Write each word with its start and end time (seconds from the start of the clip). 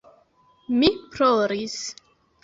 Mi 0.83 0.89
ploris. 1.15 1.75